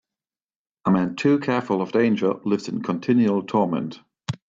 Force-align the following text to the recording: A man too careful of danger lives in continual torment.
A 0.85 0.89
man 0.89 1.15
too 1.15 1.37
careful 1.37 1.79
of 1.79 1.91
danger 1.91 2.33
lives 2.43 2.67
in 2.67 2.81
continual 2.81 3.43
torment. 3.43 3.99